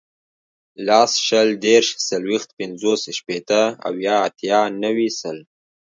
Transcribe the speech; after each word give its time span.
لس, 0.87 1.11
شل, 1.27 1.49
دېرش, 1.65 1.89
څلوېښت, 2.09 2.49
پنځوس, 2.59 3.01
شپېته, 3.17 3.61
اویا, 3.87 4.15
اتیا, 4.27 4.59
نوي, 4.83 5.09
سل 5.19 5.37